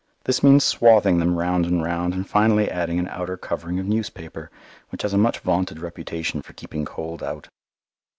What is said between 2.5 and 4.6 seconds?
adding an outer covering of newspaper,